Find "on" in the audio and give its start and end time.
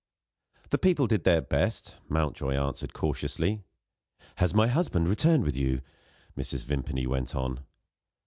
7.35-7.59